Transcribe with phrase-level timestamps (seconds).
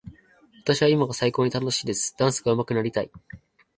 [0.63, 2.15] 私は今が最高に楽しいです。
[2.17, 3.11] ダンスがうまくなりたい。